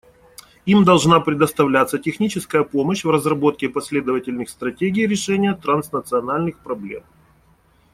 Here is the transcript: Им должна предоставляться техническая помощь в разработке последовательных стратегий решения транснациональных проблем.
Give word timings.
Им 0.65 0.83
должна 0.83 1.19
предоставляться 1.19 1.99
техническая 1.99 2.63
помощь 2.63 3.03
в 3.03 3.09
разработке 3.11 3.69
последовательных 3.69 4.49
стратегий 4.49 5.05
решения 5.05 5.53
транснациональных 5.53 6.57
проблем. 6.57 7.03